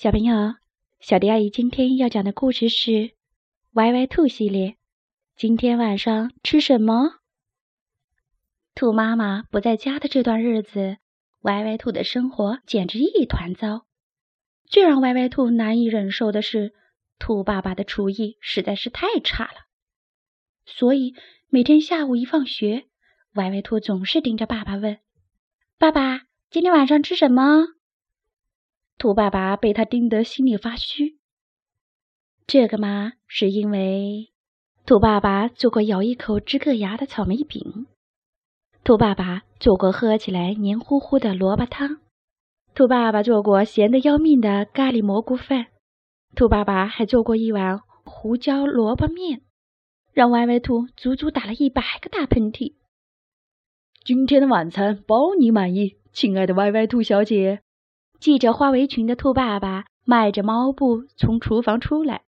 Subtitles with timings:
[0.00, 0.54] 小朋友，
[0.98, 2.90] 小迪阿姨今天要讲的故事是
[3.72, 4.78] 《歪歪兔》系列。
[5.36, 7.16] 今天晚上吃什么？
[8.74, 10.96] 兔妈妈不在家的这段日子，
[11.42, 13.84] 歪歪兔的生活简直一团糟。
[14.64, 16.72] 最让歪歪兔难以忍受的是，
[17.18, 19.66] 兔爸爸的厨艺实在是太差了。
[20.64, 21.14] 所以
[21.50, 22.86] 每天下午一放学，
[23.34, 24.98] 歪歪兔总是盯着爸爸问
[25.76, 27.66] ：“爸爸，今天晚上吃什么？”
[29.00, 31.16] 兔爸爸被他盯得心里发虚。
[32.46, 34.30] 这个嘛，是因为
[34.84, 37.86] 兔爸爸做过咬一口直硌牙的草莓饼，
[38.84, 42.00] 兔爸爸做过喝起来黏糊糊的萝卜汤，
[42.74, 45.68] 兔爸爸做过咸的要命的咖喱蘑菇饭，
[46.36, 49.40] 兔爸爸还做过一碗胡椒萝卜面，
[50.12, 52.74] 让歪歪兔足足打了一百个大喷嚏。
[54.04, 57.62] 今天的晚餐包你满意，亲爱的歪歪兔小姐。
[58.20, 62.22] 系着花围裙的兔爸爸迈着猫步从厨房出来，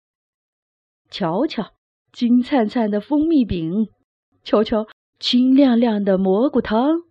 [1.09, 1.73] 瞧瞧
[2.14, 3.89] 金灿灿的蜂蜜饼，
[4.44, 4.88] 瞧瞧
[5.19, 7.03] 清亮亮的蘑菇汤，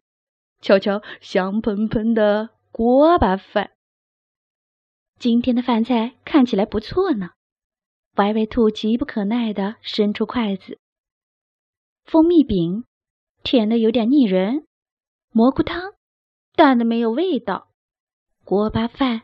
[0.60, 3.72] 瞧瞧香喷喷的锅巴饭。
[5.18, 7.30] 今天的饭菜看起来不错呢。
[8.16, 10.78] 歪歪兔急不可耐地伸出筷子。
[12.04, 12.84] 蜂蜜饼
[13.42, 14.66] 甜的有点腻人，
[15.30, 15.92] 蘑菇汤
[16.56, 17.69] 淡的没有味道。
[18.44, 19.22] 锅巴饭，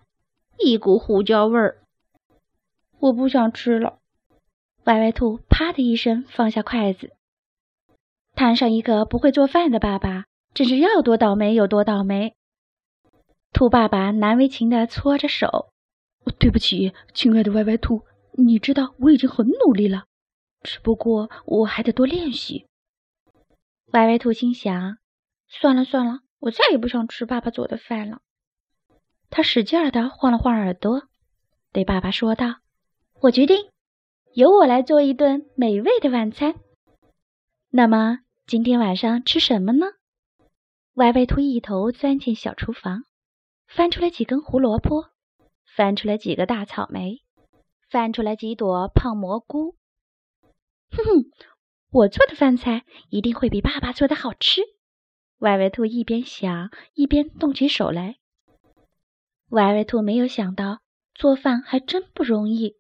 [0.59, 1.83] 一股胡椒味儿。
[3.01, 3.99] 我不想吃了。
[4.85, 7.13] 歪歪兔啪的一声放下筷子。
[8.35, 12.37] 摊上一个不会做饭的爸爸，真是要多倒霉有多倒霉。
[13.53, 15.73] 兔爸爸难为情地搓着手
[16.39, 20.05] ：“对不起，亲爱的歪歪兔，你知道我已经很努力了，
[20.63, 22.67] 只不过我还得多练习。”
[23.93, 24.99] 歪歪兔心想
[25.49, 28.21] ：“算了算了，我再也不想吃爸爸做的饭了。”
[29.37, 31.03] 他使劲儿地晃了晃耳朵，
[31.71, 32.61] 对爸爸说道
[33.21, 33.69] ：“我决定
[34.33, 36.55] 由我来做一顿美味的晚餐。
[37.69, 39.89] 那么今天晚上吃什么呢？”
[40.97, 43.05] 歪歪兔一头钻进小厨房，
[43.69, 45.11] 翻出来几根胡萝卜，
[45.67, 47.21] 翻出来几个大草莓，
[47.91, 49.75] 翻出来几朵胖蘑菇。
[50.93, 51.31] 哼哼，
[51.91, 54.63] 我做的饭菜一定会比爸爸做的好吃。
[55.41, 58.17] 歪歪兔一边想，一边动起手来。
[59.51, 60.81] 歪歪兔没有想到，
[61.15, 62.77] 做饭还真不容易。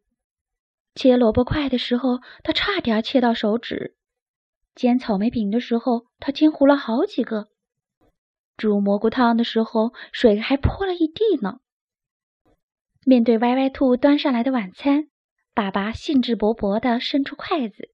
[0.94, 3.94] 切萝卜块的时候，他差点切到手指；
[4.75, 7.49] 煎草莓饼的时候，他煎糊了好几个；
[8.56, 11.60] 煮蘑菇汤的时候，水还泼了一地呢。
[13.05, 15.09] 面对歪歪兔端上来的晚餐，
[15.55, 17.91] 爸爸兴致勃勃地伸出筷子。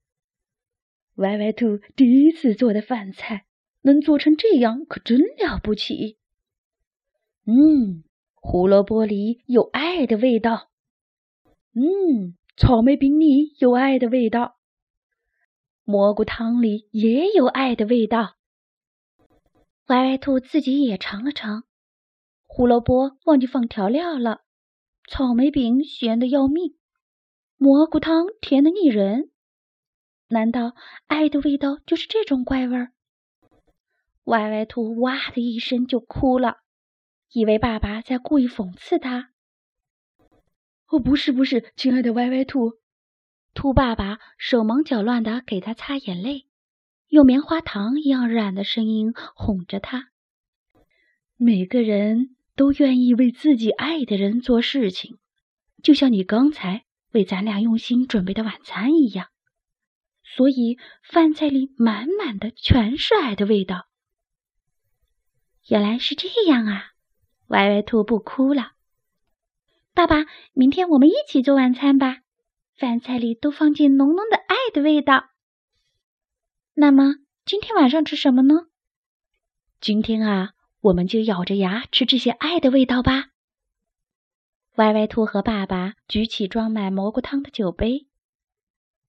[1.16, 3.44] 歪歪兔第一次做的饭菜，
[3.82, 6.16] 能做成这样，可真了不起。
[7.44, 8.04] 嗯。
[8.44, 10.68] 胡萝卜里有爱的味道，
[11.74, 14.56] 嗯，草莓饼里有爱的味道，
[15.84, 18.34] 蘑菇汤里也有爱的味道。
[19.86, 21.62] 歪歪兔自己也尝了尝，
[22.42, 24.40] 胡萝卜忘记放调料了，
[25.08, 26.76] 草莓饼咸的要命，
[27.56, 29.30] 蘑菇汤甜的腻人。
[30.26, 30.74] 难道
[31.06, 32.92] 爱的味道就是这种怪味儿？
[34.24, 36.61] 歪歪兔哇的一声就哭了。
[37.32, 39.30] 以为爸爸在故意讽刺他。
[40.86, 42.78] 哦，不是，不是，亲爱的歪歪兔，
[43.54, 46.46] 兔爸爸手忙脚乱的给他擦眼泪，
[47.08, 50.10] 用棉花糖一样软的声音哄着他。
[51.36, 55.18] 每个人都愿意为自己爱的人做事情，
[55.82, 59.28] 就像你刚才为咱俩用心准备的晚餐一样。
[60.22, 63.86] 所以饭菜里满满的全是爱的味道。
[65.68, 66.91] 原来是这样啊！
[67.52, 68.72] 歪歪兔不哭了，
[69.92, 70.24] 爸爸，
[70.54, 72.22] 明天我们一起做晚餐吧，
[72.74, 75.28] 饭菜里都放进浓浓的爱的味道。
[76.72, 78.68] 那么今天晚上吃什么呢？
[79.82, 83.26] 今天啊，我们就咬着牙吃这些爱的味道吧。
[84.76, 88.06] 歪歪兔和爸爸举起装满蘑菇汤的酒杯。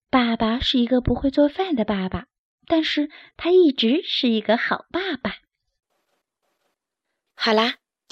[0.09, 2.27] 爸爸是一个不会做饭的爸爸，
[2.67, 5.35] 但是他一直是一个好爸爸。
[7.35, 7.75] 好啦。